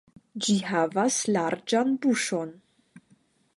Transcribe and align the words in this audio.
Ĝi 0.45 0.55
havas 0.69 1.17
larĝan 1.37 1.93
buŝon. 2.07 2.57